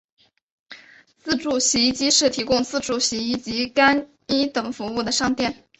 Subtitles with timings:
[1.21, 5.63] 自助洗衣店是提供自助洗衣及干衣等服务的商店。